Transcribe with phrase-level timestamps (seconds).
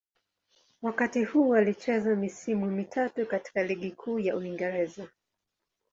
[0.81, 5.07] Wakati huu alicheza misimu mitatu katika Ligi Kuu ya Uingereza.